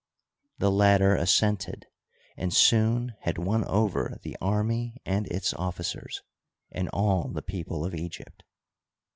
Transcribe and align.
The 0.57 0.71
latter 0.71 1.15
assented, 1.15 1.85
and 2.35 2.51
soon 2.51 3.13
had 3.21 3.37
won 3.37 3.63
over 3.65 4.17
the 4.23 4.35
army 4.41 4.97
and 5.05 5.27
its 5.27 5.53
officers 5.53 6.23
and 6.71 6.89
all 6.89 7.27
the 7.29 7.43
people 7.43 7.85
of 7.85 7.93
Egypt. 7.93 8.41